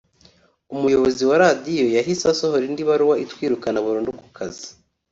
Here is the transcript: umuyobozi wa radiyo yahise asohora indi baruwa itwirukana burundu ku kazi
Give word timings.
umuyobozi 0.75 1.23
wa 1.29 1.35
radiyo 1.43 1.85
yahise 1.97 2.23
asohora 2.33 2.63
indi 2.69 2.83
baruwa 2.89 3.15
itwirukana 3.23 3.77
burundu 3.85 4.11
ku 4.19 4.25
kazi 4.37 4.67